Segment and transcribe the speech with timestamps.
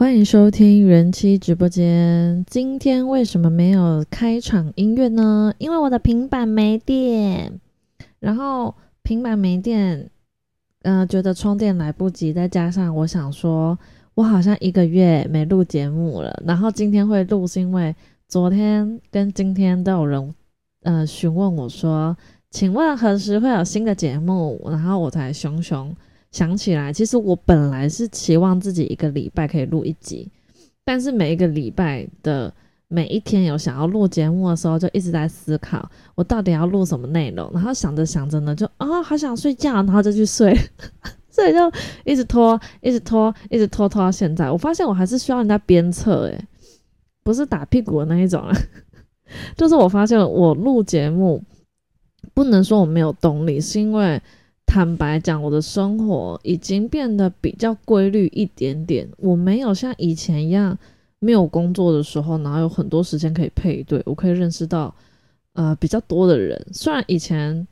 [0.00, 2.42] 欢迎收听人妻直播间。
[2.48, 5.52] 今天为什么没有开场音乐呢？
[5.58, 7.60] 因为我的平板没电，
[8.18, 10.08] 然后平板没电，
[10.84, 13.78] 嗯、觉得充电来不及，再加上我想说，
[14.14, 17.94] 我好像一个月没录节目了，然后今天会录是因为
[18.26, 20.34] 昨天跟今天都有人
[20.84, 22.16] 呃询问我说，
[22.50, 24.66] 请问何时会有新的节目？
[24.70, 25.94] 然后我才熊熊。
[26.32, 30.30] 想起来，其实我本来是期望自己一个礼拜可以录一集，
[30.84, 32.54] 但是每一个礼拜的
[32.86, 40.56] 每一天有想要录节目的时候，就一直在思考我到底要录什么内容，然后想着想着呢，就啊、好想睡觉，然后就去睡，
[41.30, 41.58] 所以就
[42.04, 44.48] 一直拖，一直拖，一直拖拖到现在。
[44.48, 46.46] 我发现我还是需要人家鞭策，诶，
[47.24, 48.56] 不是打屁股的那一种啊，
[49.56, 51.42] 就是我发现我录节目
[52.32, 54.22] 不能说我没有动力，是因为。
[54.70, 59.04] 坦白讲，我的生活已经变得比较规律一点点。
[59.16, 60.78] 我没有像以前一样
[61.18, 64.94] 没有工作的时候，然后有很多时间可以配对，我可以认识到
[65.54, 66.64] 呃比较多的人。
[66.72, 67.66] 虽然以前，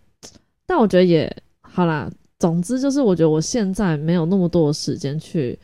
[0.67, 2.11] 但我觉得也好啦。
[2.41, 5.57] 总之就是，我觉得我现在没有那么多的时间去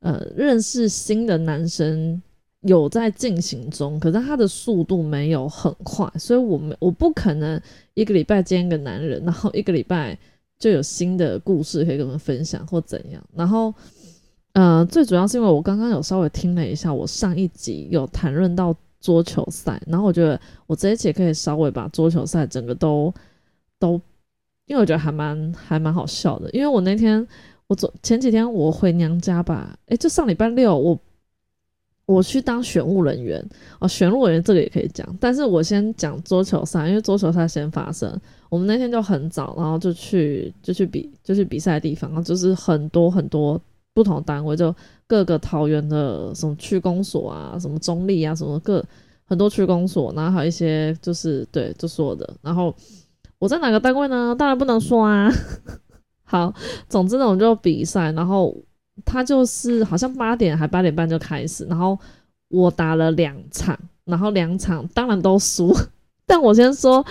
[0.00, 2.20] 呃认识新的男生，
[2.60, 7.58] 有在进行中，可是他的速度没有很快，所以我们我不可能
[7.94, 10.18] 一个礼拜见一个男人，然后一个礼拜。
[10.64, 13.74] 就有新的故事可以跟我们分享或怎样，然后，
[14.54, 23.12] 呃，最主要是因为我刚刚有稍微听了一下，我上一集有谈论到桌球赛，然后我觉得我这一节可以稍微把桌球赛整个都
[23.78, 24.00] 都，
[24.64, 27.28] 因为我觉得还蛮还蛮好笑的，因为我那天
[27.66, 30.98] 我昨前几天我回娘家吧，诶，就上礼拜六我。
[32.06, 33.42] 我去当选务人员
[33.78, 38.20] 哦，选务人员这个也可以讲，但是我先讲桌球赛，因为桌球赛先发生。
[38.54, 43.60] 我们那天就很早，然后就去就去比就去比赛的地方，就是很多很多
[43.92, 44.72] 不同单位，就
[45.08, 48.84] 各个桃园的什么区公所啊，什么中立啊，什么各
[49.24, 52.32] 很多区公所，然后还有一些就是对就是我的。
[52.42, 52.72] 然后
[53.40, 54.36] 我在哪个单位呢？
[54.38, 55.28] 当然不能说啊。
[56.22, 56.54] 好，
[56.88, 58.56] 总之呢，我们就比赛，然后。
[59.04, 61.98] 他就是好像八点还八点半就开始，然后
[62.46, 65.76] 我打了两场，然后两场当然都输。
[66.24, 67.04] 但我先说，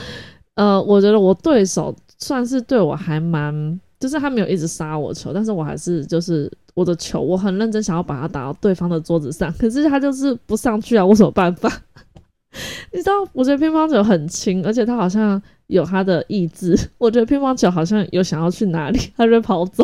[0.56, 11.70] 呃，我觉得我对手算是对我还蛮，就是他没有一直杀我球，但是我还是就是我的球，我很认真想要把它打到对方的桌子上，可是他就是不上去啊，我什么办法？
[12.94, 16.78] 你知道，我觉得乒乓球很轻，而且他好像有他的意志。
[17.00, 19.84] 我觉得乒乓球好像有想要去哪里，他就跑走。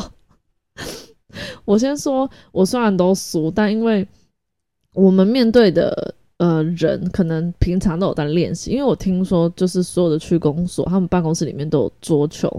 [1.66, 4.08] 我先说，我虽然都输，但因为
[4.94, 8.72] 我们面对的呃人，可能平常都有在练习。
[8.72, 12.52] 因为我听说，就是所有的区公所，他们办公室里面都有桌球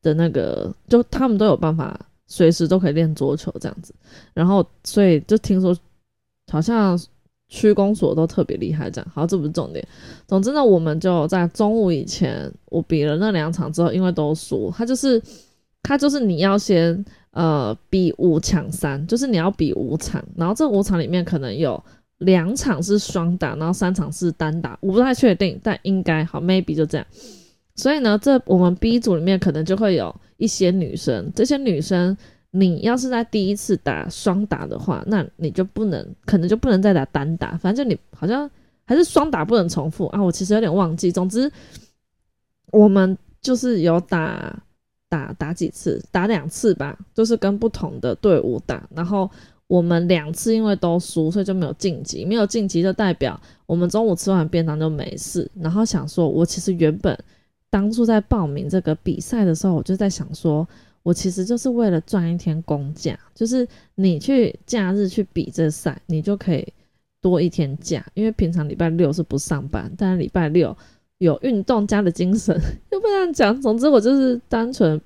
[0.00, 3.94] 的那个，就他们都有办法随时都可以练桌球这样子。
[4.32, 5.76] 然后，所以就听说，
[6.50, 6.98] 好像
[7.48, 9.10] 区公所都特别厉害这样。
[9.12, 9.86] 好，这不是重点。
[10.26, 15.20] 总之呢，我们就在中午以前，我比了那两场之后，因为都输，他就是
[15.82, 17.04] 他就是你要先。
[17.34, 21.82] 呃，比五抢三，就是你要比五场，然后这五场里面可能有
[22.24, 27.06] 两场是双打，然后三场是单打，我不太确定，但应该好，maybe 就这样。
[27.76, 32.16] 所以呢，这我们 B 组里面可能就会有一些女生，这些女生，
[32.50, 38.50] 你要是在第一次打双打的话，那你就不能，可能就不能再打单打，反正你好像
[38.84, 41.12] 还是双打不能重复啊，我其实有点忘记。
[41.12, 41.50] 总之，
[42.70, 44.62] 我们就是有打。
[45.08, 48.88] 打打几次，打两次吧，就是跟不同的队伍打。
[48.94, 49.30] 然后
[49.72, 52.26] 我们两次因为都输，所以就没有晋级。
[52.26, 55.50] 没有晋级就代表我们中午吃完便当就没事。
[55.54, 57.18] 然后想说，我其实原本
[57.70, 60.68] 当初在报名这个比赛的时候，我就在想说，
[61.02, 66.70] 我其实就是为了赚一天公假，就是你去假日去比这赛，你就可以
[67.22, 70.76] 多一天假，因为平常礼拜六是不上班，但是礼拜六。
[71.16, 73.58] 有运动家的精神， 又不能讲。
[73.62, 75.00] 总之，我就是单纯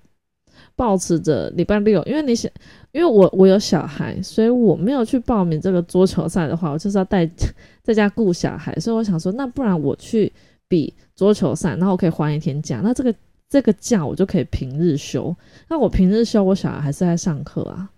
[0.76, 2.52] 保持着礼拜六，因为你想，
[2.92, 7.28] 因为我我有小孩，所以我没有去报名这个桌球赛的话，我就是要带
[7.82, 10.30] 在家顾小孩，所以我想说，那不然我去
[10.68, 13.14] 比桌球赛，然后我可以还一天假，那这个
[13.48, 15.34] 这个假我就可以平日休。
[15.68, 17.90] 那我平日休，我小孩还是在上课啊。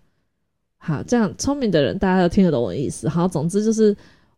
[0.78, 3.08] 好，这样聪明的人大家都听得懂我的意思。
[3.08, 3.96] 好，总之就是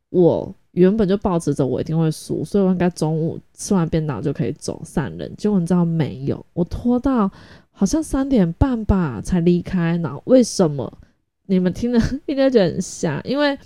[0.08, 0.54] 我。
[0.74, 5.28] 原本就抱持着我一定会输，所以我应该中午吃完便当就可以走散人。
[5.36, 6.46] 结果你知道没有？
[6.52, 7.28] 我拖到
[7.80, 9.96] 好像三点半吧才离开。
[10.02, 10.98] 然后为什么？
[11.46, 13.58] 你们听了应该觉得很瞎，因为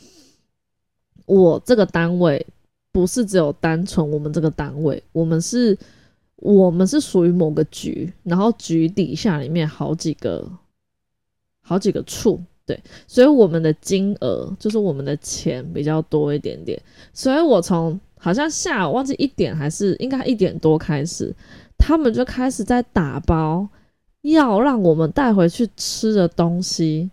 [1.27, 2.47] 我这个单位
[2.93, 5.77] 不是只有单纯我们这个单位，我们是，
[6.37, 10.49] 我们是属于某个局，然后局底下里面好几个，
[11.61, 16.81] 好几个处，对，所以我们的金额就是我们的钱比较多一点点，
[17.13, 21.35] 所以我从好像下午忘记一点还是应该一点多开始，
[21.77, 23.69] 他们就开始在打包
[24.33, 27.11] 要让我们带回去吃的东西。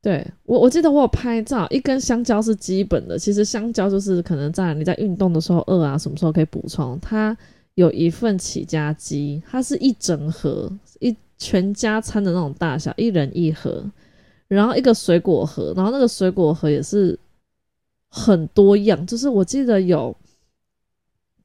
[0.00, 3.18] 对我，我记得我有拍照，一根香蕉是基本的。
[3.18, 6.98] 其实香蕉就是可能在你在运动的时候饿啊，什么时候可以补充。
[7.00, 7.36] 它
[7.74, 13.84] 有一份起家鸡，它是一整盒，一全家餐的那种大小，一人一盒。
[14.48, 17.18] 然后一个水果盒，然后那个水果盒也是
[18.08, 20.14] 很多样，就是我记得有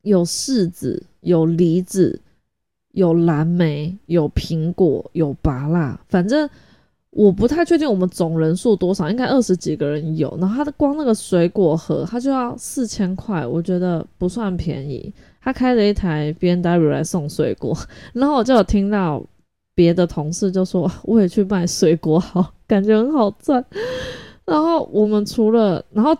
[0.01, 2.19] 有柿子，有梨子，
[2.97, 6.49] 有蓝莓，有苹果，有芭辣，反正。
[7.11, 10.37] 我不太确定我们总人数多少，应该二十几个人有。
[10.39, 15.11] 然后他的光那个水果盒，他就要四千块，我觉得不算便宜。
[15.41, 17.75] 他开了一台 B N W 来送水果，
[18.13, 19.23] 然后我就有听到
[19.73, 23.65] 别的同事就说，我也去卖水果好，感觉很好赚。
[24.45, 26.15] 然后我们除了，然后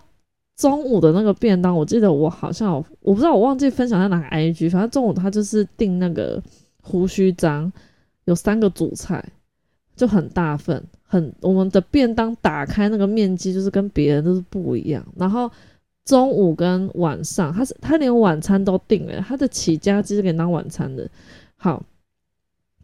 [0.56, 6.42] 中午的那个便当，我记得我好像我不知道我忘记分享在哪个 I G，反正中午他就是订那个
[6.88, 7.72] 胡须章，
[8.26, 9.24] 有三个主菜。
[9.98, 15.04] 就很大份，很我们的便当打开那个面积就是跟别人都是不一样。
[15.16, 15.50] 然后
[16.06, 21.10] 中午跟晚上，他是他连晚餐都定了，他的起家鸡是给当晚餐的。
[21.56, 21.84] 好，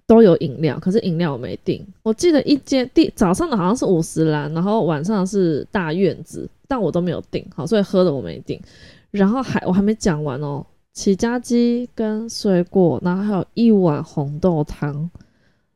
[0.07, 1.85] 都有饮料，可是饮料我没订。
[2.01, 7.45] 我记得一间第早上的好像是五十兰，然后晚上是大院子，但我都没有订。
[7.55, 8.59] 好，所以喝的我没订。
[9.11, 15.09] 然后还我还没讲完哦，起家鸡跟水果，然后还有一碗红豆汤。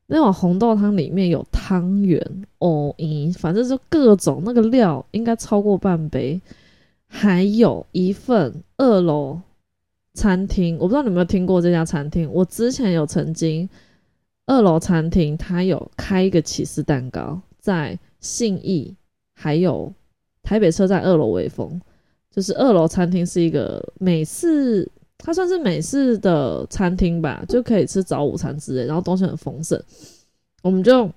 [0.05, 2.21] 那碗红豆汤里面有汤圆
[2.59, 6.39] 哦，咦，反正就各种那个料应该超过半杯，
[7.07, 9.41] 还有一份二楼
[10.13, 12.31] 餐厅，我不知道你有没有听过这家餐厅。
[12.31, 13.67] 我之前有曾经
[14.45, 18.95] 二楼餐厅，它有开一个起司蛋糕，在信义
[19.33, 19.91] 还有
[20.41, 21.81] 台北车站二楼微风，
[22.31, 24.89] 就是二楼餐厅是一个美式。
[25.27, 29.77] 它算是美式的餐厅吧，就可以吃早午餐之类，然后东西很丰盛。
[30.61, 31.11] 我们就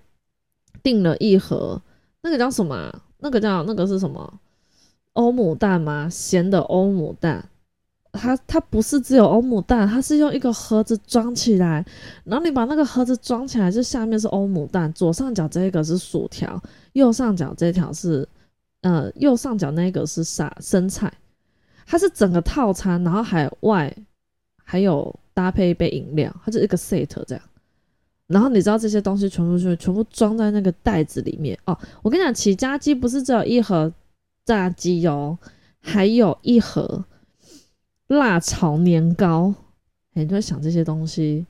[0.82, 1.80] 订了一盒，
[2.22, 2.92] 那个叫什么？
[3.18, 4.40] 那个叫那个是什么？
[5.12, 6.08] 欧姆蛋吗？
[6.10, 7.48] 咸的欧姆蛋。
[8.10, 11.86] 它它不是只有欧姆蛋，它是用一个盒子装起来，
[12.24, 16.60] 然后你把那个盒子装起来，就下面是欧姆蛋，左上角这个是薯条，
[16.94, 18.28] 右上角这条是
[18.80, 21.12] 呃右上角那个是啥生菜。
[21.90, 23.92] 它是整个套餐，然后海外
[24.62, 27.42] 还有搭配一杯饮料，它是一个 set 这样。
[28.28, 31.76] 然后你知道这些东西全部是全部装在那个袋子里面哦。
[32.00, 33.92] 我跟你讲，起家鸡不是只有一盒
[34.44, 35.37] 炸鸡哦，
[35.81, 37.04] 还有一盒
[38.06, 39.52] 辣炒年糕。
[40.14, 41.44] 哎，你就会想这些东西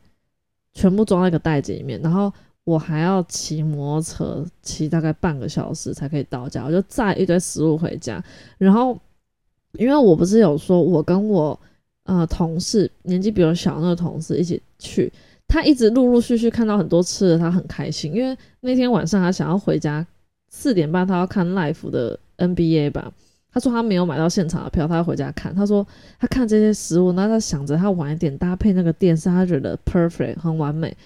[0.72, 2.32] 全部装在一个袋子里面，然后
[2.64, 8.24] 我还要骑摩托车骑大概半个小时才可以到家，我就载一堆食物回家，
[8.56, 8.98] 然后。
[9.72, 11.58] 因为我不是有说，我跟我
[12.04, 15.12] 呃同事年纪比我小那个同事一起去，
[15.46, 18.14] 他一直陆陆续续看到很多吃的，他很开心。
[18.14, 20.04] 因为那天晚上他想要回家，
[20.48, 23.12] 四点半他要看 live 的 NBA 吧，
[23.52, 25.54] 他说他没有买到现场的票，他要回家看。
[25.54, 25.86] 他说
[26.18, 30.96] 他看这些食物，那他想着他晚一点搭配那个电视，他觉得 perfect 很完美。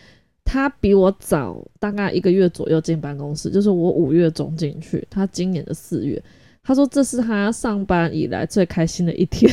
[0.45, 6.23] 他比我早大概一个月左右进办公室，就是我五月中进去，他今年的四月。
[6.65, 9.53] 他说：“这是他上班以来最开心的一天。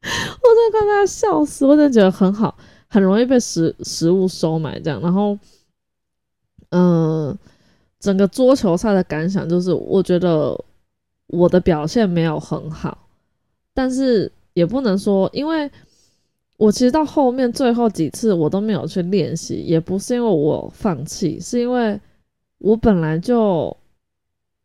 [0.00, 2.56] 我真的看他笑死，我真的觉得很好，
[2.88, 4.98] 很容易被食食物收买这样。
[5.02, 5.38] 然后，
[6.70, 7.36] 嗯，
[8.00, 10.58] 整个桌球赛的感想就是，我觉得
[11.26, 13.06] 我的表现没有很好，
[13.74, 15.70] 但是也不能说，因为
[16.56, 22.00] 我其实到后面最后几次我都没有去练习，也不是因为我放弃，是因为
[22.56, 23.76] 我本来就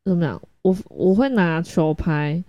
[0.06, 0.42] 怎么样。
[0.64, 2.44] 我我会拿球拍，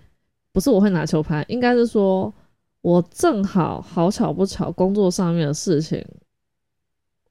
[0.53, 2.33] 不是我会拿球拍，应该是说
[2.81, 6.03] 我正好好巧不巧工作上面的事情，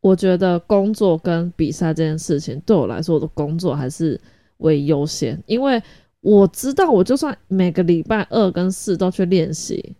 [0.01, 4.19] 我觉得工作跟比赛这件事情对我来说，我的工作还是
[4.57, 5.81] 为优先，因为
[6.19, 9.95] 我知道我就算每个礼拜二跟四都去练习，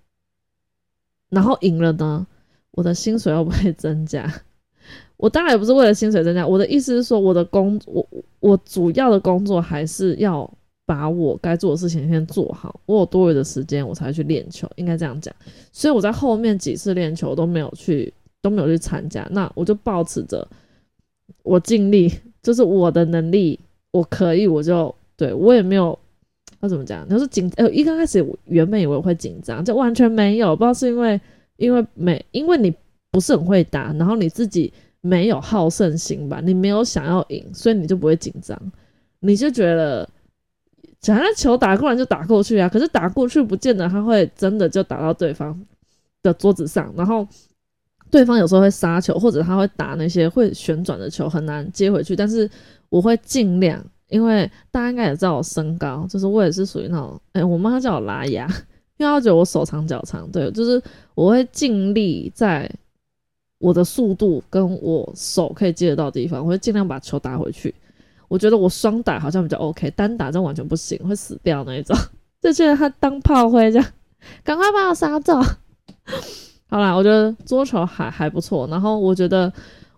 [1.29, 2.27] 然后赢了呢，
[2.71, 4.29] 我的薪水会不会增加？
[5.15, 8.05] 我当然也不是为了薪水增加，我的意思是说，我的工我
[8.41, 10.53] 我主要的工作还是要。
[10.93, 15.33] 把我该做的事情先做好，我有多余的时间，我才去练球，应该这样讲。
[15.71, 19.27] 所以我在后面几次练球都没有去，都没有去参加。
[19.31, 20.47] 那我就保持着，
[21.41, 23.59] 我尽力，就是我的能力，
[23.89, 25.97] 我可以，我就对我也没有，
[26.59, 27.03] 要怎么讲？
[27.09, 31.19] 你说紧，呃，一刚开始原本以为会紧张，就完全没有，不知道是因为
[31.57, 32.71] 因为没，因为你
[33.09, 34.71] 不是很会打，然后你自己
[35.01, 38.55] 没有好胜心吧，你没有想要赢，所以你就不会紧张。
[39.25, 40.07] 你就觉得，
[41.03, 45.55] 假如球打过来就打过去啊，可是打过去不见得他会真的就打到对方
[46.24, 47.27] 的桌子上，然后
[48.10, 52.15] 对方有时候会杀球，或者他会打那些会旋转的球，很难接回去。
[52.15, 52.50] 但是
[52.89, 58.48] 我会尽量，因为大家应该也知道我身高，就是我也是属于那种，哎，我妈叫我拉牙，
[58.98, 60.81] 因为她觉得我手长脚长，对，就是
[61.13, 62.67] 我会尽力在。
[63.60, 67.74] 我的速度跟我手可以接得到的地方，我会尽量把球打回去。
[68.33, 71.95] 我觉得我双打好像比较 OK，单打真完全不行，会死掉那一种。
[72.41, 73.87] 就觉得他当炮灰这样，
[74.43, 75.39] 赶快把我杀走。
[76.67, 78.65] 好啦，我觉得桌球还还不错。
[78.71, 79.53] 然后我觉得，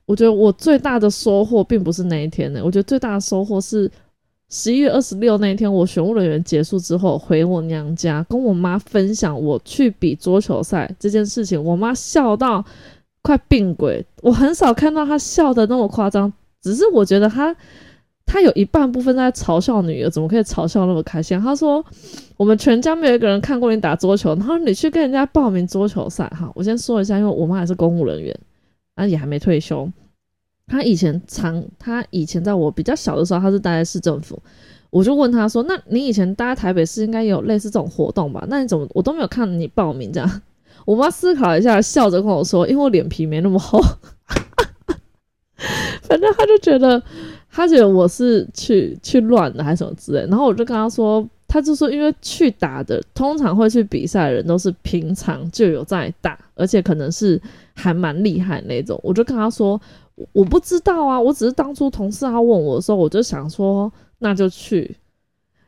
[0.05, 3.89] 我觉得我最大的收获并不是那一天呢，我觉得最大的收获是
[4.49, 12.65] 十一月二十六那一天，我选务人员结束之后回我娘家，跟我妈分享我去比桌球赛这件事情，我妈笑到。
[13.25, 14.05] 快病鬼！
[14.21, 17.55] 我很少看到她笑的那么夸张，只是我觉得她
[18.25, 21.39] 他有一半部分在嘲笑女儿，怎么可以嘲笑那么开心？
[21.39, 21.83] 他说
[22.37, 26.27] 我们全家没有一个人看过你打桌球，然后你去跟人家报名桌球赛。
[26.29, 28.37] 哈，我先说一下，因为我妈也是公务人员，
[28.95, 29.89] 啊也还没退休。
[30.67, 34.41] 他以前常，他以前在我比较小的时候，他是待在市政府，
[34.89, 38.43] 我就问他说：“那你以前待在台北市，应该有类似这种活动吧？
[38.49, 40.41] 那你怎么我都没有看你报名这样？”
[40.85, 43.79] 我妈思考一下，笑着跟我说：“因为我脸皮没那么厚，
[46.01, 47.01] 反正她就觉得，
[47.55, 57.41] 他觉得我是去去乱的还是什么之类。”然后我就跟他说：“他就说，因为去打的，通常会去比赛的人都是平常就有在打，而且可能是
[57.73, 59.79] 还蛮厉害那种。”我就跟他说
[60.33, 64.93] ：“我不知道啊，我只是当初同事他问我的时候，我就想说，那就去。”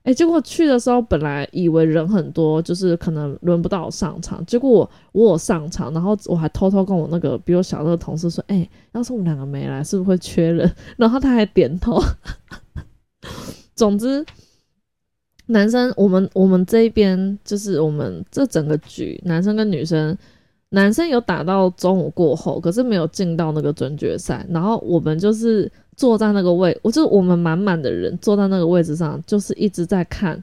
[0.08, 4.42] 哎，结果去的时候，本来以为人很多，就是可能轮不到我上场。
[4.46, 12.02] 结果我我有上场，然后我还偷偷跟我那个比我小的同事说：“哎，要是我们两个没来，是不是会缺人？” 然后他还点头。
[13.76, 14.26] 总之，
[15.48, 20.18] 男生我们我们这边就是我们这整个局，男生跟女生，
[20.70, 24.48] 男生有打到中午过后，可是没有进到那个准决赛。
[24.50, 25.70] 然后我们就是。
[25.98, 30.42] 坐在那个位，我就我们满满的人坐在那个位置上，就是一直在看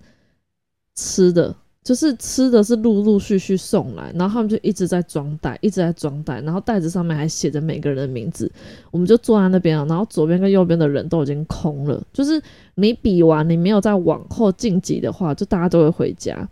[0.96, 8.50] 吃的，就是吃的是陆陆续续送来，然后他们就一直在装袋，一直在装袋，然后袋子上面还写着每个人的名字。
[8.90, 12.42] 我们就坐在那边啊，然后左边跟右边的人都已经空了，就是
[12.74, 16.48] 你比完你没有再往后晋级的话，就大家都会回家。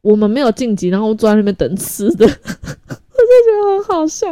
[0.00, 4.26] 我们没有晋级，然后坐在那边等吃的， 我就觉得很好笑，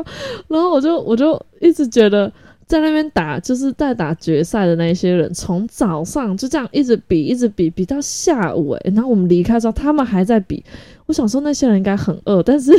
[0.48, 2.32] 然后我就我就一直觉得。
[2.70, 8.70] 在那边打，就是在打决赛的那些人，从早上就这样一直比，一直比，比到下午。
[8.70, 10.64] 哎，然后我们离开之后，他们还在比。
[11.06, 12.70] 我想说，那些人应该很饿，但是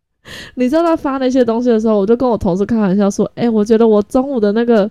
[0.56, 4.90] 你知道他发那些东西的时候，我就跟我同事开玩笑说：“哎，我觉得我中午的那个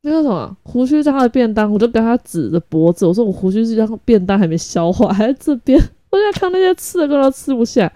[0.00, 5.78] 那个什么胡须章的便当，我就跟他指着脖子，我说我胡须章便当还没消化，还在这边。
[6.08, 7.92] 我在看那些吃的，根本吃不下。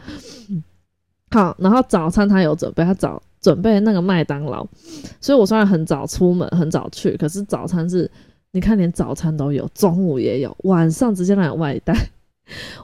[1.31, 3.23] 好，然后早餐他有准备，他早。
[3.41, 4.67] 准备那个麦当劳，
[5.21, 8.11] 所以我虽然很早出门，很早去，可是早餐是，
[8.53, 11.95] 你看连早餐都有，中午也有，晚上直接来外带。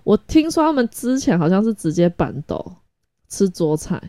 [0.04, 2.72] 我听说他们之前好像是直接板豆
[3.28, 4.00] 吃桌菜，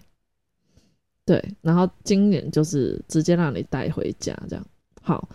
[1.25, 4.65] 对，然后今年就是直接让你带回家这样。
[5.01, 5.27] 好，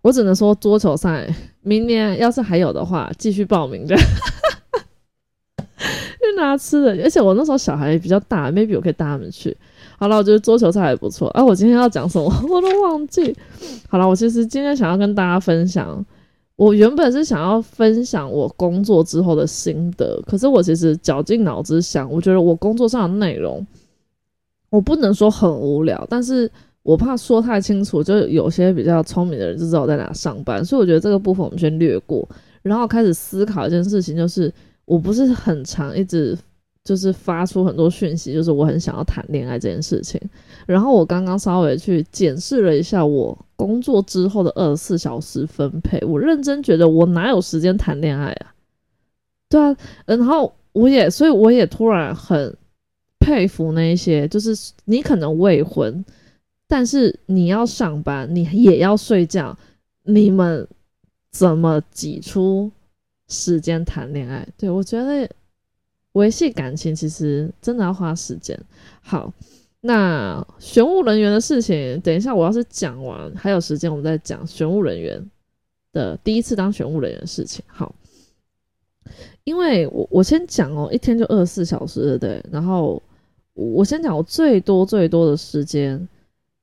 [0.00, 1.28] 我只能说桌球赛
[1.60, 3.94] 明年要是还有的话，继续报名的。
[6.38, 9.56] 拿吃的，而且我那时候小孩比较大，maybe 我可以带他们去。
[9.98, 11.28] 好了，我觉得桌球赛还不错。
[11.30, 13.34] 哎，我今天要讲什么 我都忘记。
[13.88, 16.04] 好了，我其实今天想要跟大家分享，
[16.56, 23.66] 我原本是想要分享我工作之后的心得，可是我其实绞尽脑汁想，我觉得我工作上的内容，
[24.70, 26.50] 我不能说很无聊，但是
[26.84, 32.26] 我怕说太清楚，就有些比较聪明的人就知道我在哪上班，所以我觉得这个部分我们先略过，
[32.62, 34.52] 然后开始思考一件事情，就是
[34.88, 36.36] 我不是很常一直。
[36.84, 40.18] 就是发出很多讯息，就是我很想要谈恋爱这件事情。
[40.64, 48.54] 然后我刚刚稍微去检视了一下我工作之后的二十四小时分配，我认真觉得我哪有时间谈恋爱啊？
[49.50, 49.76] 对啊，
[50.06, 52.56] 然后我也，所以我也突然很
[53.18, 56.02] 佩服那一些，就是你可能未婚，
[56.66, 59.54] 但是你要上班，你也要睡觉，
[60.04, 60.66] 你们
[61.32, 62.70] 怎么挤出
[63.28, 64.46] 时间谈恋爱？
[64.56, 65.28] 对我觉得。
[66.12, 68.58] 维系感情其实真的要花时间。
[69.02, 69.32] 好，
[69.82, 75.24] 那选务人员的事情，等一下我要是讲完还有时间，我们再讲选务人员
[75.92, 77.62] 的第一次当选务人员的事情。
[77.68, 77.94] 好，
[79.44, 82.44] 因为我我先讲哦，一天就二十四小时，对不对？
[82.50, 83.00] 然后
[83.54, 86.08] 我先讲我最多最多的时间，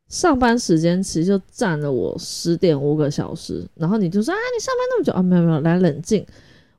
[0.09, 5.21] 上班时间其实就占了我十点五个小时，然后你就说啊，你上班那么久啊？
[5.21, 6.25] 没有没有，来冷静。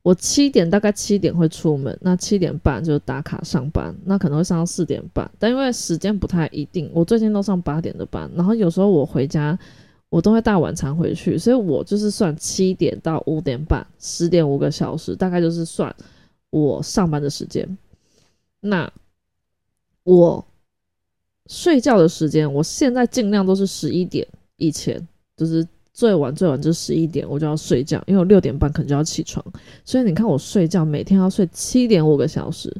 [0.06, 5.28] 我七点大概七点会出门，那七点半就打卡上班，那可能会上到四点半。
[5.36, 9.58] 但因为时间不太一定，我最近都上八点的班，然后有时候我回家
[10.08, 15.92] 我都会带晚餐回去，所以我就是算七点到五点半，十点五个小时，大概就是算
[16.50, 17.76] 我上班的时间。
[18.60, 18.88] 那
[20.04, 20.44] 我。
[21.48, 25.04] 睡觉的时间，我现在尽量都是十一点以前，
[25.36, 25.64] 就是
[25.96, 29.42] 最晚最晚就是十一点，我就要睡觉，因为我六点半可能就要起床。
[29.82, 32.70] 所以你看我睡觉每天要睡七点五个小时，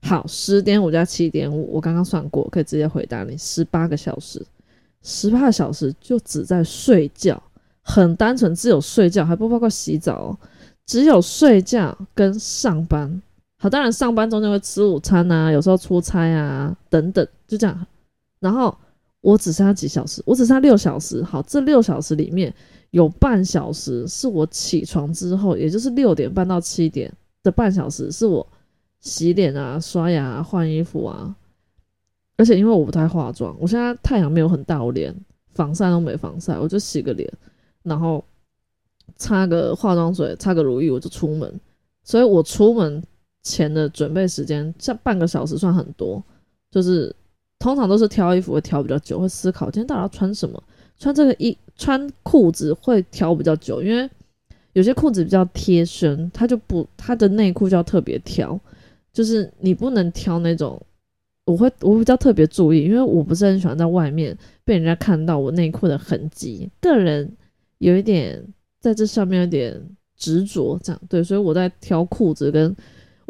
[0.00, 4.42] 好，十点五加七点五，我刚刚算过，可以直接回答你，十八个小时，
[5.02, 7.40] 十八个小时就只在睡觉，
[7.82, 10.34] 很单纯，只有睡觉，还不包括洗澡，
[10.86, 13.20] 只有睡觉跟上班。
[13.58, 17.86] 好，当然上班中间会吃午餐啊，有时候出差啊等等，就这样。
[18.40, 18.74] 然后
[19.22, 21.22] 我只剩下几小时，我只剩六小时。
[21.22, 22.52] 好，这六小时里面
[22.90, 27.10] 有半小时是我起床之后，也就是六点半到七点
[27.42, 28.44] 的半小时，是我
[29.00, 31.34] 洗脸啊、刷牙、换衣服啊。
[32.36, 35.14] 而且因为我不太化妆，我现在太阳没有很大，我连
[35.50, 37.32] 防晒都没防晒，我就洗个脸，
[37.84, 38.24] 然后
[39.14, 41.60] 擦个化妆水、擦个乳液，我就出门。
[42.02, 43.00] 所以我出门
[43.44, 46.20] 前的准备时间，这半个小时算很多，
[46.72, 47.14] 就是。
[47.62, 50.60] 通常都是挑衣服会挑比较久，会思考今天到底要穿什么。
[50.98, 54.10] 穿这个衣穿裤子会挑比较久，因为
[54.72, 58.58] 有些裤子比较贴身，它就不它的内裤就要特别挑，
[59.12, 60.80] 就是你不能挑那种。
[61.44, 66.68] 我会我比较特别注意，因为我不是很喜欢在外面被人家看到我内裤的痕迹。
[66.80, 67.30] 个人
[67.78, 68.44] 有一点
[68.80, 69.80] 在这上面有点
[70.16, 72.74] 执着，这样对，所以我在挑裤子跟。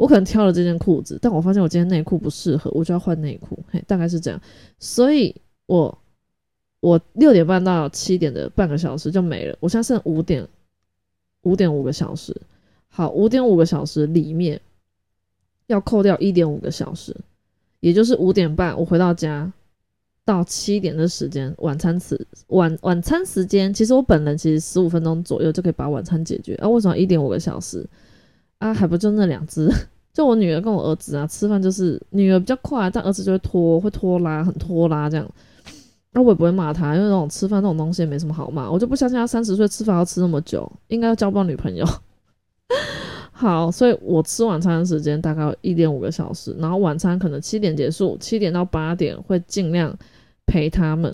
[0.03, 3.57] 我可能挑了这件裤子，但我发现我今天内裤不适合，我就要换内裤。
[3.71, 4.37] 嘿，大概是这样。
[4.77, 5.33] 所以，
[5.65, 5.97] 我
[6.81, 9.55] 我六点半到七点的半个小时就没了。
[9.61, 10.45] 我现在剩五点
[11.43, 12.35] 五点五个小时。
[12.89, 14.59] 好，五点五个小时里面
[15.67, 17.15] 要扣掉一点五个小时，
[17.79, 19.49] 也就是五点半我回到家
[20.25, 26.55] 到七点的时间，晚餐时晚晚餐时间，其实我本人其实十五分钟左右就可以把晚餐解决。
[26.55, 27.87] 啊，为什么一点五个小时？
[28.57, 29.71] 啊，还不就那两只？
[30.13, 35.27] 就我女儿跟我儿子啊，吃饭就是女儿比较快，但儿子就会拖，会拖拉，很拖拉这样。
[36.11, 38.69] 那我也不会骂他，因为那种吃饭那种东西也没什么好骂。
[38.69, 41.83] 我就不相信他三十岁吃饭要吃那么久，应该要交不到女朋友。
[43.33, 49.97] 好，所以我吃晚餐的时间大概一点五个小时，然后晚餐可能七点结束，七点到八点会尽量
[50.45, 51.13] 陪他们。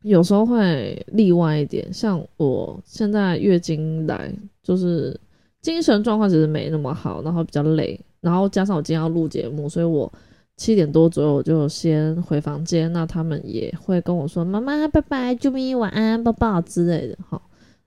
[0.00, 5.20] 有时候会例外一点，像我现在月经来就是。
[5.60, 10.10] 精神状况其实没那么好，然后比较累，然后加上我今天要录节目，所以我
[10.56, 12.92] 七点多左右我就先回房间。
[12.92, 17.42] 那他们也会跟我说：“妈妈，拜拜，啾咪，晚安，抱抱之类的。”好，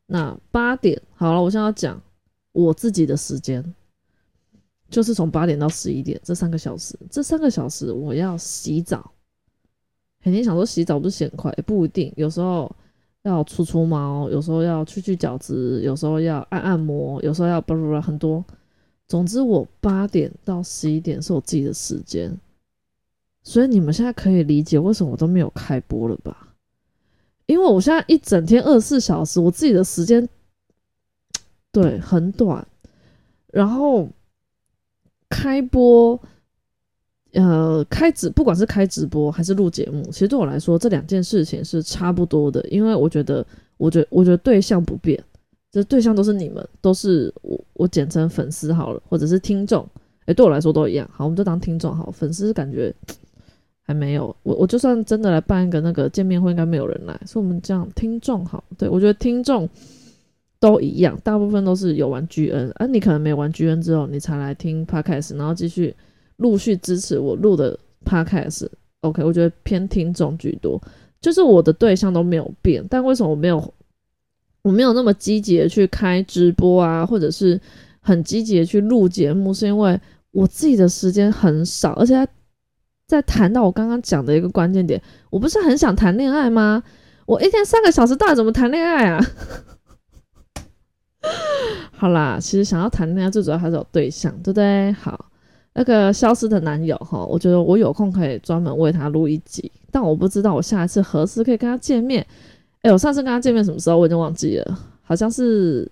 [0.06, 2.02] 那八点好了，我现在要讲
[2.52, 3.64] 我自己的时间，
[4.90, 9.12] 就是从八点到十一点这三个小时，这三个小时我要洗澡。
[10.22, 12.70] 肯定想说洗澡不是嫌快，也不一定，有时候。
[13.24, 18.44] 要除除毛，有时候要去去角质，有时候要按按摩，有时候要不不不很多。
[19.08, 22.36] 总之，我八点到十一点是我自己的时间，
[23.44, 26.56] 所以你们现在可以理解为什么我都没有开播了吧？
[27.46, 30.28] 因为我现在一整天二十四小时，我自己的时间
[31.72, 32.68] 对很短，
[33.52, 34.08] 然后
[35.30, 36.20] 开播。
[37.34, 43.46] 呃，开直不管是开直播还是录节目，其实对我来说这两件事情是差不多的，因为我觉得，
[43.78, 45.18] 我觉我觉得对象不变，
[45.72, 49.88] 这对象都是你们，都是我我简称粉丝好了，或者是听众，
[50.26, 51.10] 哎，对我来说都一样。
[51.14, 52.94] 好，我们就当听众好，粉丝感觉
[53.82, 59.70] 还没有，我我就算真的来办一个那个见面会，应该没有人来，所以我们这样听众好，对我觉得听众
[60.60, 65.96] 都一样，大部分都是有玩 GN，啊，你可能没玩 GN 之后，你才来听 Podcast，然后继续。
[66.42, 70.82] 陆续支持我录的 podcast，OK，我觉得偏听众居多，
[71.22, 73.74] 就是我的对象都没有变，但为什么我没有，
[74.64, 77.62] 我没有那么积极的去开直播啊，或者是
[78.00, 80.00] 很积极的去录节目，是因为
[80.32, 82.28] 我自己的时间很少，而且
[83.08, 85.00] 在谈到我刚刚讲的一个关键点，
[85.30, 86.82] 我不是很想谈恋爱吗？
[87.28, 89.24] 我一天三个小时到底怎么谈恋爱啊？
[91.94, 94.92] 好啦，其实想要谈恋爱，最主要还是有对象，对不对？
[94.94, 95.31] 好。
[95.74, 102.26] 那个消失的男友哈，我觉得我有空可以专门为他录一集，但我不知道我下一次何时可以跟他见面。
[102.82, 105.90] 哎，我上次跟他见面什么时候我已经忘记了，好像是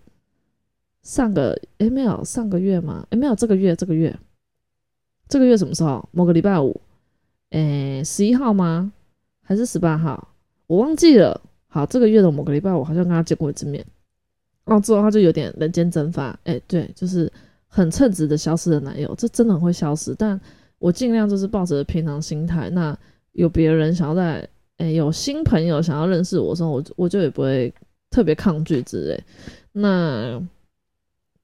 [1.04, 3.06] 上个哎没有上个月吗？
[3.10, 4.14] 哎没有这个月这个月
[5.28, 6.08] 这个月什么时候？
[6.12, 6.82] 某个礼拜五，
[7.52, 8.92] 哎十一号吗？
[9.42, 10.30] 还是十八号？
[10.68, 11.40] 我忘记了。
[11.68, 13.86] 好，这个月的某个礼拜，五好像跟他见过一次面。
[14.66, 17.32] 然后之后他就有点人间蒸发，哎，对，就是
[17.70, 20.14] 很称职的消失的男友，这真的很会消失。
[20.16, 20.38] 但
[20.80, 22.70] 我尽量就是抱着平常心态。
[22.72, 22.98] 那
[23.32, 24.46] 有别人想要在，
[24.78, 27.74] 哎，有新朋友想要认识我的时候，我我就也不会
[28.10, 29.24] 特别抗拒之类。
[29.72, 30.42] 那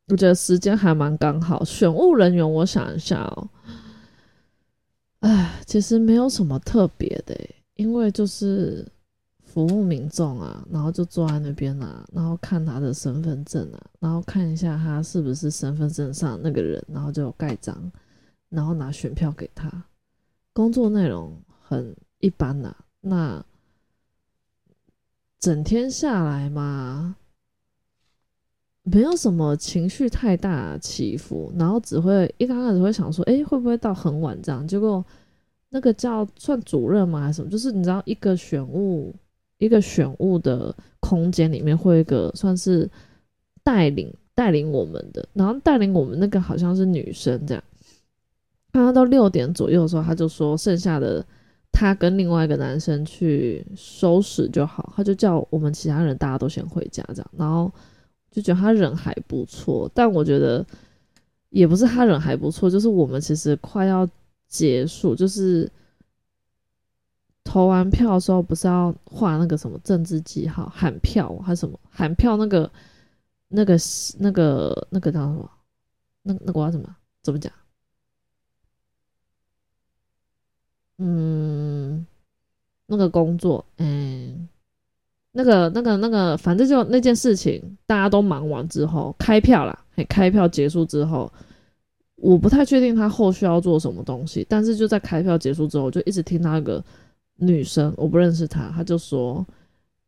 [0.07, 1.63] 我觉得时间还蛮刚好。
[1.63, 3.47] 选务人员，我想一下哦，
[5.19, 7.33] 哎，其实没有什么特别的，
[7.75, 8.85] 因为就是。
[9.55, 17.89] 服务民众啊，然后就坐在那边啊，然后看他的身份证啊，然后看一下他是不是身份证上那个人，然后就盖章，
[18.49, 19.71] 然后拿选票给他。
[20.51, 23.41] 工作内容很一般呐，那
[25.39, 27.15] 整天下来嘛，
[28.83, 34.67] 没有什么情绪太大起伏，然后只会一刚开始会想说，哎，会不会到很晚这样？
[34.67, 35.05] 结果
[35.69, 37.21] 那个叫算主任吗？
[37.21, 37.49] 还是什么？
[37.49, 39.15] 就是你知道一个选务。
[39.57, 42.89] 一个选物的空间里面，会有一个算是
[43.63, 47.63] 带领带领我们的，然后带领我们那个好像是女生这样。
[48.71, 51.25] 刚刚到六点左右的时候，他就说剩下的
[51.71, 57.31] 他跟另外一个男生去收拾就好，他就叫我们其他人大家都先回家这样。
[57.37, 57.71] 然后
[58.29, 60.65] 就觉得他人还不错，但我觉得
[61.49, 64.05] 也不是他人还不错，就是我们其实快要
[64.49, 65.71] 结束，就是。
[67.55, 72.69] 投完票的时候不是要画那个什么政治记号喊票还是什么喊票那个
[73.47, 73.77] 那个
[74.19, 75.49] 那个那个叫什么？
[76.21, 76.93] 那那个要什么？
[77.21, 77.49] 怎么讲？
[80.97, 82.05] 嗯，
[82.87, 84.49] 那个工作，嗯，
[85.31, 91.31] 那个那个那个，反正就那件事情，大家都忙完之后开票了，开票结束之后，
[92.17, 96.83] 我不太确定他后续要做什么东西，但是就在开票结束之后，我就一直听那个。
[97.37, 99.45] 女生，我不认识她，她就说，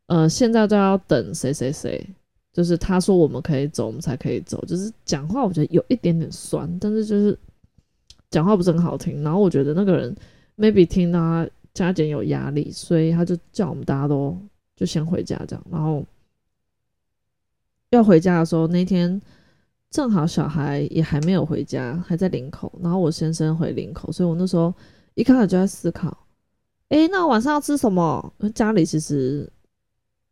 [0.06, 2.04] 呃，现在都要等谁谁谁，
[2.52, 7.38] 就是他说我们可以走，我们才可以走，就是讲话我觉得有一点点酸，但是就是
[8.30, 9.22] 讲话不是很好听。
[9.22, 10.16] 然后我觉得那个人
[10.56, 14.36] maybe 听他加减有压力，所以他就叫我们大家都
[14.74, 15.64] 就先回家这样。
[15.70, 16.02] 然后
[17.90, 19.20] 要回家的时候，那天
[19.90, 24.72] 正好小孩也还没有回家，还在林口，然后我先生回林口，所以我那时候
[25.14, 26.16] 一开始就在思考。
[26.88, 28.32] 哎，那晚上要吃什么？
[28.54, 29.46] 家里其实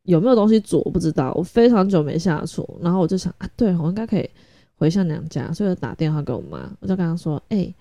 [0.04, 1.32] 有没有东西煮，我不知道。
[1.34, 4.28] 我非常久没下厨，然后我就想啊，对我应该可以
[4.76, 7.74] 回向娘家，所以打电话给我妈，我就跟她说：“哎，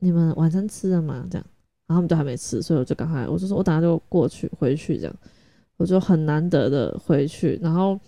[0.00, 1.46] 你们晚餐吃了吗？”这样，
[1.86, 5.14] 然后他们就还没吃，所以我就赶快，我就说我等下就过去回去，这样，
[5.76, 8.00] 我就很难得的回去，然后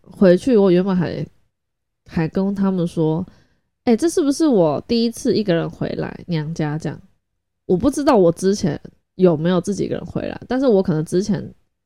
[0.00, 1.26] 回去我原本还
[2.06, 3.26] 还跟他们说
[3.84, 6.98] ：“哎，这是不是我第一次一个人回来娘家？”这样。
[7.66, 8.80] 我不知道我之前
[9.14, 11.42] 有没有自己一个人回来，但是我可能之前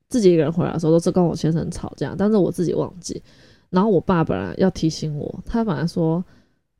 [0.09, 3.23] 自己一个人回来的时候都是跟我先生吵架，但是我自己忘记。
[3.71, 6.25] 然后我爸本来要提醒我，他本来说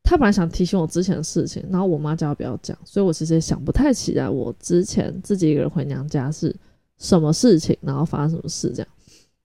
[0.03, 6.55] 他本来想提醒我之前的事情，然后我妈叫我不要讲，所以我其实也想不太起来我之前自己一个人回娘家是
[6.99, 8.89] 什么事情，然后发生什么事这样。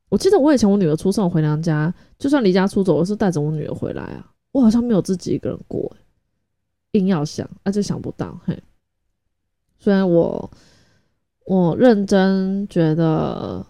[0.07, 5.91] 我记得我以前我女儿出生我回娘家，就算离家出走，我是带着我女儿回来啊，我好像没有自己一个人过，
[6.91, 8.57] 硬要想，那就想不到嘿。
[9.81, 10.51] 虽然我
[11.45, 13.65] 我认真觉得，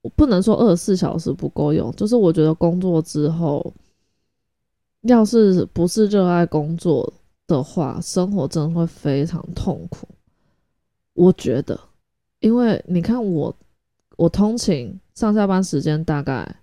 [0.00, 3.74] 我不能说二十四小时不够用，就是我觉得工作之后，
[5.02, 7.12] 要是不是热爱工作
[7.46, 10.08] 的话，生活真的会非常痛苦。
[11.12, 11.78] 我觉得，
[12.40, 13.54] 因为你看我，
[14.16, 16.56] 我通勤上下班时间大概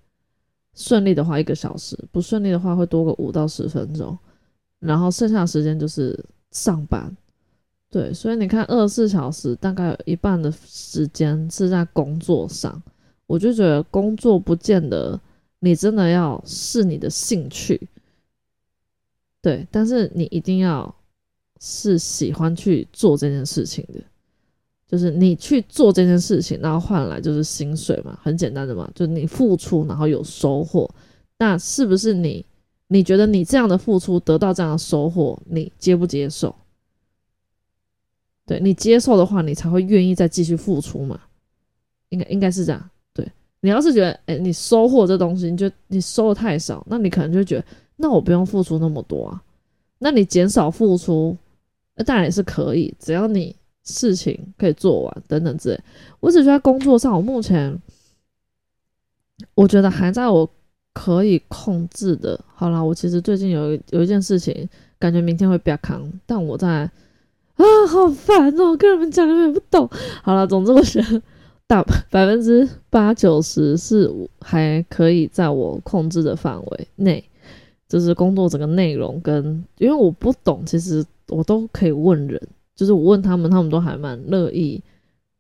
[0.74, 4.18] 顺利的话一个小时，不顺利的话会多个五到十分钟，
[4.80, 6.20] 然后剩下的时间就是
[6.50, 7.16] 上班。
[7.92, 12.80] 对，所以你看，二十四小时大概有一半的时间是在工作上，
[13.26, 15.20] 我就觉得工作不见得
[15.60, 17.90] 你真的要是你的兴趣，
[19.42, 20.94] 对，但是你一定要
[21.60, 24.00] 是喜欢去做这件事情的，
[24.88, 30.88] 就是你去做这件事情，然后换来就是薪水嘛，很简单的嘛，就是你付出然后有收获，
[31.40, 32.46] 那是不是你
[32.88, 36.56] 你觉得你这样的付出得到这样的收获，你接不接受？
[38.50, 41.20] 对你接受的话，你才会愿意再继续付出嘛？
[42.10, 42.90] 应该应该是这样。
[43.14, 43.24] 对
[43.60, 49.40] 你要是觉得，哎，你收获这东西，你就你收的太少，那你可能就觉得，那我不用付出那么多啊。
[50.00, 51.38] 那你减少付出，
[51.94, 55.80] 那当然也是可以，只要你事情可以做完等等之类。
[56.20, 57.80] 我只觉得工作上，我目前
[59.54, 60.50] 我觉得还在我
[60.92, 62.44] 可以控制的。
[62.56, 66.90] 好啦，我其实最近有有一件事情，感觉明天会比较扛，但我在。
[67.60, 69.88] 啊，好烦哦，跟人们讲你们也不懂。
[70.24, 71.22] 好了，总之我觉得
[71.68, 77.22] 大百分之八九十是还可以在我控制的范围内，
[77.90, 82.42] 就是工作整个内容跟，因为我不懂，其实我都可以问人，
[82.78, 84.82] 就是我问他们，他们都还蛮乐意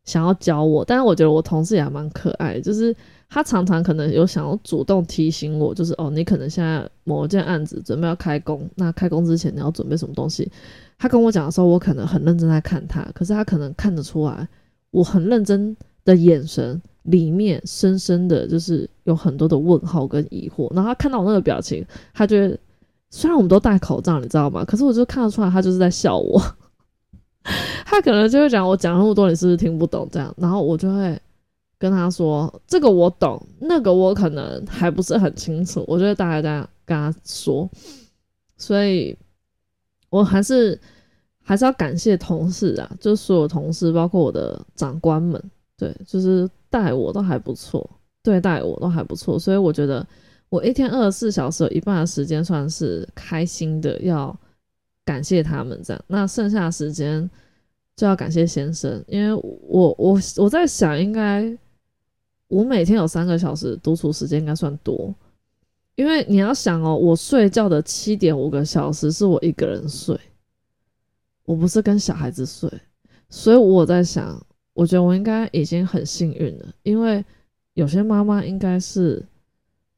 [0.04, 0.84] 想要教我。
[0.84, 2.94] 但是我觉得我同事也还蛮可爱，就是
[3.30, 10.52] 他常常可能有想要主动提醒我，就是哦，你可能现在某一件案子准备要开工，那开工之前你要准备什么东西？
[10.98, 14.48] 他跟我讲的时候，我可能很认真在看他，可是他可能看得出来，
[14.92, 20.68] 我很认真的眼神里面深深的就是有很多的问号跟疑惑。
[20.74, 22.58] 然后他看到我那个表情，他觉得
[23.12, 24.66] 虽然我们都戴口罩，你知道吗？
[24.66, 26.42] 可是我就看得出来，他就是在笑我。
[27.86, 30.08] 他可能就会讲我讲那么多，你是不是听不懂？
[30.12, 31.20] 这样，然后我就会
[31.80, 37.68] 跟他说：“这个我懂，那个我可能还不是很清楚。”我觉得大概这样跟他说，
[38.58, 39.18] 所以。
[40.12, 40.82] 我还是
[41.44, 45.40] 还是要感谢同事啊，就所有同事，包括我的长官们，
[45.78, 47.88] 对，就是待我都还不错，
[48.24, 50.04] 对待我都还不错，所以我觉得
[50.50, 54.36] 我一天二十四小时有一半的时间算是开心的，要
[55.06, 56.04] 感谢他们这样。
[56.08, 57.30] 那剩下的时间
[57.96, 61.56] 就要感谢先生，因为我我我在想，应该
[62.50, 65.16] 我每天有三个小时独处时间，应该算多。
[65.96, 70.18] 因为你要想哦，我睡觉的七点五个小时是我一个人睡，
[71.46, 72.72] 我不是跟小孩子睡，
[73.30, 74.42] 所以我在想，
[74.74, 76.74] 我觉得我应该已经很幸运了。
[76.84, 77.24] 因为
[77.74, 79.22] 有些妈妈应该是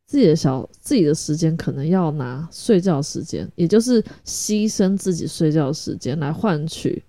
[0.07, 7.03] 自己的小自己的时间，可能要拿睡觉时间，也就是牺牲自己睡觉时间来换取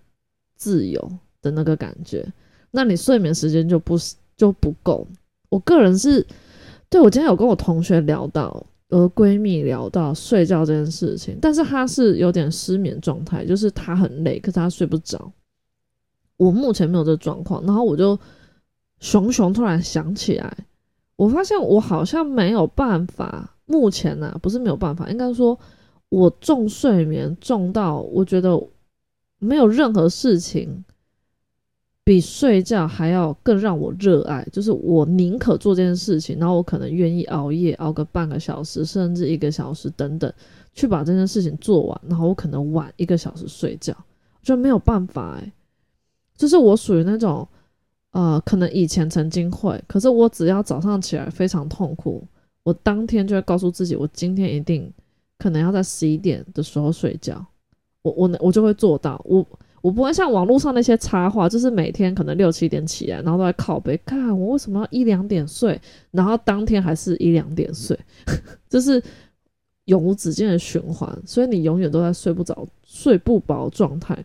[0.54, 1.00] 自由
[1.40, 2.30] 的那个感觉，
[2.70, 3.96] 那你睡眠时间就不
[4.36, 5.08] 就不够。
[5.52, 6.26] 我个人是
[6.88, 8.66] 对我今天有跟我同学聊到。
[8.94, 15.32] 和闺蜜聊到睡觉这件事情，但是她是有点失眠状态，就是她很累，可是她睡不着。
[16.36, 18.18] 我目前没有这状况，然后我就
[19.00, 20.54] 熊熊突然想起来，
[21.16, 25.58] 我发现我好像没有办法，目前呢不是没有办法，应该说
[26.10, 28.62] 我重睡眠重到我觉得
[29.38, 30.84] 没有任何事情。
[32.04, 40.32] 比睡觉还要更让我热爱，就是我宁可做这件事情，然后我可能愿意熬夜熬个半个小时，甚至一个小时等等，
[40.74, 45.52] 去把这件事情做完，然后我可能晚一个小时睡觉，我觉得没有办法哎，
[46.36, 47.46] 就是我属于那种，
[48.10, 52.26] 呃，可能以前曾经会，可是我只要早上起来非常痛苦，
[52.64, 54.92] 我当天就会告诉自己，我今天一定
[55.38, 57.46] 可能要在十一点的时候睡觉，
[58.02, 59.46] 我我我就会做到我。
[59.82, 65.78] 我不会像网络上那些插画，就是每天可能六七点起来，然后都在靠背，看我为什么要一两点睡，
[66.12, 67.98] 然后当天还是一两点睡，
[68.70, 69.02] 就是
[69.86, 74.16] 永无止境的循环，所以你永远都在睡不着、睡不饱状态。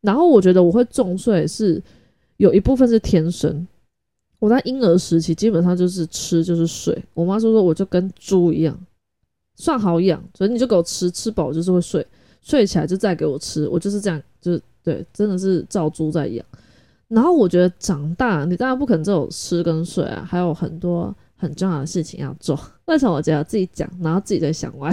[0.00, 1.80] 然后我觉得我会重睡是
[2.38, 3.64] 有一部分是天生，
[4.40, 8.76] 我在婴儿时期基本上就是吃就是睡，我妈说说我就跟猪一样，
[9.54, 12.04] 算好养，所以你就给我吃，吃饱就是会睡，
[12.42, 14.60] 睡起来就再给我吃，我就是这样，就是。
[14.82, 16.44] 对，真的是照猪在养。
[17.08, 22.58] 然后我觉得长大，你当然不可能只有吃跟睡啊，还有很多很重要的事情要做。
[22.86, 24.92] 为什么我觉得自己讲，然后自己在想歪？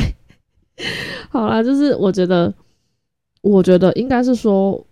[1.30, 2.52] 好啦，就是我觉得，
[3.41, 4.84] 我觉得应该是说，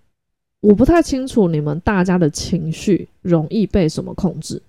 [0.60, 4.62] 我不太清楚你们大家的情绪容易被什么控制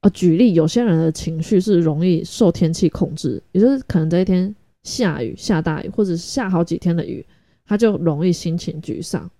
[0.00, 0.10] 啊？
[0.10, 7.24] 举例，有些人的情绪是容易受天气控制，也就是可能这一天下雨、下大雨，或者下好几天的雨。
[7.70, 9.30] 他就容易心情沮丧，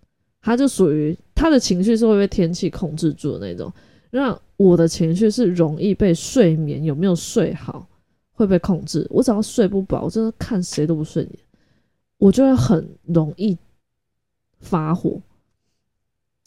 [0.40, 3.72] 他就属于他的情绪是会被天气控制住的那种。
[4.12, 7.88] 那我的情绪是容易被睡眠有没有睡好
[8.30, 9.04] 会被控制。
[9.10, 11.38] 我只要睡不饱，我真的看谁都不顺眼，
[12.18, 13.58] 我就会很容易
[14.60, 15.20] 发火。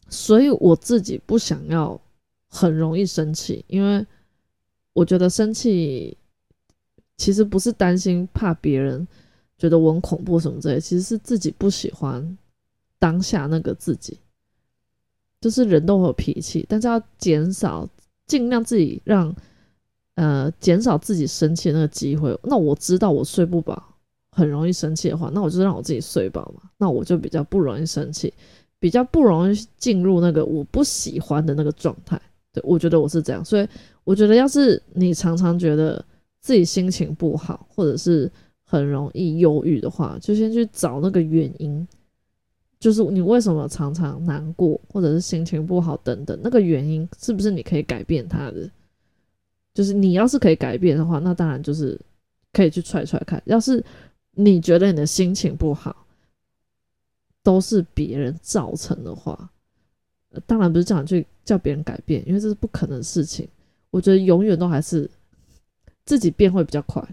[0.07, 1.99] 所以我自己不想要
[2.47, 4.07] 很容易生气，因为
[4.93, 6.17] 我觉得生气
[7.17, 9.05] 其实不是担心怕别人。
[9.63, 12.37] 觉得我很恐怖什么之类，其实是自己不喜欢
[12.99, 14.19] 当下那个自己，
[15.39, 17.87] 就是人都会有脾气，但是要减少，
[18.27, 19.33] 尽量自己让
[20.15, 22.37] 呃减少自己生气的那个机会。
[22.43, 23.81] 那我知道我睡不饱，
[24.31, 28.33] 很容易生气的话，那我就让我自己睡饱嘛，那我就比较不容易生气，
[28.79, 32.21] 比较不容易进入那个我不喜欢的那个状态。
[32.51, 33.67] 对我觉得我是这样，所以
[34.03, 36.03] 我觉得要是你常常觉得
[36.41, 38.29] 自己心情不好，或者是
[38.73, 41.87] 很容易忧郁的话，就先去找那个原因，
[42.79, 48.67] 就是你为什么常常难过，或者是心情不好等等，那个原因是不是你可以改变它的？
[49.75, 51.99] 就是你要是可以改变的话，那当然就是
[52.51, 53.39] 可以去踹踹看。
[53.45, 53.85] 要是
[54.31, 55.95] 你觉得你的心情不好，
[57.43, 59.51] 都是别人造成的话，
[60.47, 63.47] 当然不是这样去叫别人改变，因为这是不可能的事情。
[63.91, 65.07] 我觉得永远都还是
[66.05, 67.07] 自己变会比较快。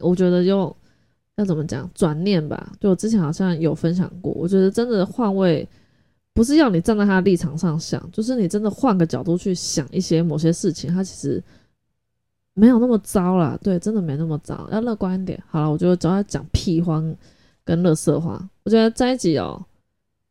[0.00, 0.76] 我觉得就
[1.36, 5.68] 要怎么讲转念吧，就我之前好像有分享过，我觉得真的换位。
[6.32, 11.42] 不是要你站在他的立场上想，就是你真的换个角度去想一些某些事情，他其实
[12.54, 13.58] 没有那么糟啦。
[13.60, 15.42] 对，真的没那么糟，要乐观一点。
[15.48, 17.02] 好了，我觉得主要讲屁话
[17.64, 18.48] 跟乐色话。
[18.62, 19.60] 我觉得这一集哦，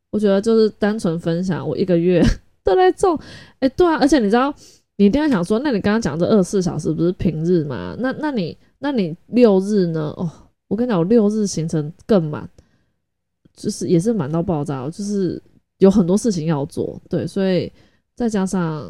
[0.09, 2.23] 我觉得就是单纯分享我一个月
[2.63, 3.19] 都在种。
[3.59, 4.51] 哎，对啊，而且你知道，
[4.99, 7.95] 你一定要想说，那你刚刚讲这二十四小时不是平日吗？
[7.97, 10.13] 那那你那你六日呢？
[10.15, 10.29] 哦，
[10.67, 12.47] 我跟你讲，我六日行程更满，
[13.55, 15.41] 就是也是满到爆炸，就是。
[15.79, 17.71] 有很多事情要做，对，所以
[18.13, 18.85] 再加上，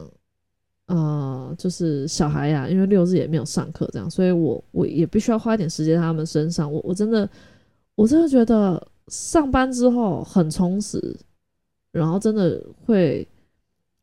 [0.87, 6.73] 呃，就是小孩呀，因为六日也没有上课，这样，所以我我也必须要花一点时间在他们身上。
[6.73, 7.29] 我我真的，
[7.93, 11.15] 我真的觉得上班之后很充实，
[11.91, 13.27] 然后真的会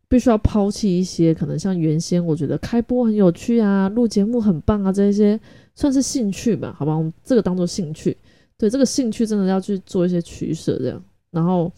[0.09, 5.39] 必须要抛弃一些可能像原先我觉得开播很有趣啊，录节目很棒啊，这些
[5.75, 8.17] 算是兴趣吧，好吧，我们这个当做兴趣，
[8.57, 11.73] 对，这个兴趣真的要去做一些取舍，这样，然后。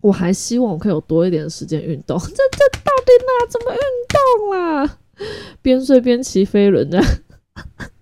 [0.00, 3.80] 我还希望我可以有多一点时间运动， 这这到底哪怎么运
[4.14, 4.98] 动啦？
[5.60, 7.02] 边睡边骑飞轮的，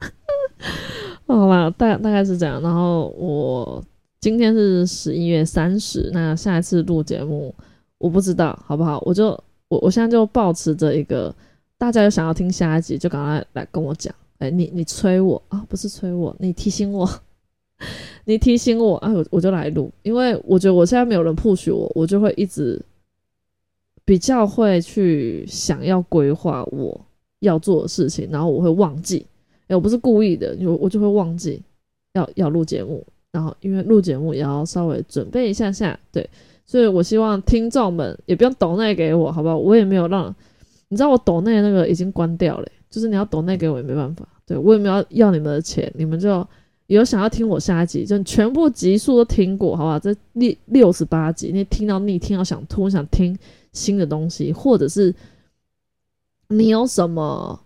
[1.26, 2.60] 好啦，大大概是这样。
[2.60, 3.82] 然后我
[4.20, 7.54] 今天是十一月三十，那下一次录节目
[7.98, 9.02] 我不知道好不好？
[9.04, 9.28] 我就
[9.68, 11.34] 我我现在就保持着一个，
[11.78, 14.14] 大家有想要听下一集就赶快来跟我讲。
[14.38, 15.64] 哎，你你催我啊？
[15.68, 17.08] 不是催我，你提醒我。
[18.24, 22.82] 你提醒我啊，我我就来录，因为我觉得我现在没有人 push 我，我就会一直
[24.04, 26.98] 比较会去想要规划我
[27.40, 29.26] 要做的事情，然后我会忘记，
[29.68, 31.62] 哎，我不是故意的，我我就会忘记
[32.14, 36.28] 要要录节目，然后因为录节目也要稍微准备一下下，对，
[36.66, 39.56] 所以我希望听众们也不用抖内给我，好不好？
[39.56, 40.34] 我也没有让
[40.88, 46.46] 你知道我抖内那个已经关掉了，就是你要抖内给我也没办法，对我也没有要你们的钱，你们就。
[46.88, 49.98] 有想要听我下一集，就全部集数都听过，好吧？
[49.98, 53.36] 这六六十八集，你听到腻，听到想吐，想听
[53.72, 55.12] 新的东西，或者是
[56.46, 57.58] 你有什么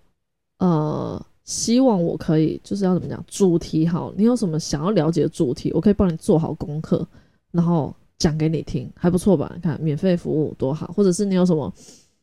[0.59, 4.11] 呃希望我可以，就是要怎么讲主题好？
[4.17, 7.07] 你有什么想要了解的主题，我可以帮你做好功课，
[7.51, 9.51] 然后讲给你听，还不错吧？
[9.57, 11.73] 你看免费服务多好，或者是你有什么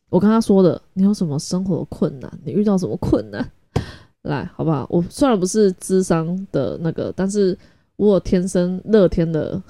[0.08, 3.46] 我跟他说的，你有什么生活困难，你遇到什么困难？
[4.22, 4.86] 来，好不好？
[4.88, 7.58] 我虽然不是智商的那个，但是
[7.96, 9.60] 我有天生乐天的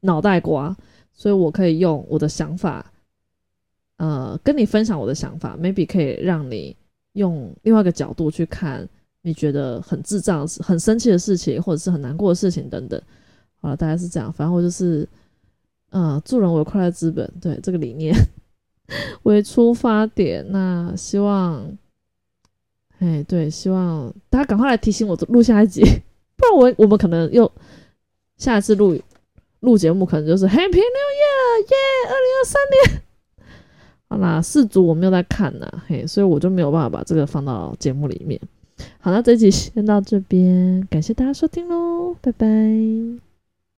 [0.00, 0.76] 脑袋瓜，
[1.12, 2.92] 所以我可以用我的想法，
[3.96, 6.76] 呃，跟你分享我的想法，maybe 可以让你
[7.14, 8.86] 用另外一个角度去看
[9.22, 13.00] 你觉得很智障、很生气的事情，或者是很难过的事情等等。
[13.60, 14.32] 好了，大概是这样。
[14.32, 15.08] 反正我就是，
[15.96, 18.14] 呃，助人为快乐之本，对这个理念
[19.24, 20.44] 为出发点。
[20.50, 21.76] 那希望。
[22.98, 25.82] 哎，对，希望大家赶快来提醒我录下一集，
[26.36, 27.50] 不然我我们可能又
[28.38, 28.98] 下一次录
[29.60, 31.76] 录节目，可能就是 Happy New Year，耶，
[32.08, 33.02] 二零二三年。
[34.08, 38.40] 好啦，四组我没有在看呢，嘿，所以我就没有办法把这个放到节目里面。
[38.98, 43.25] 好，那这集先到这边，感谢大家收听喽，拜拜。